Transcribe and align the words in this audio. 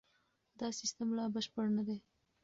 دا 0.59 0.67
سیستم 0.79 1.09
لا 1.17 1.25
بشپړ 1.33 1.65
نه 1.77 1.83
دی. 1.87 1.97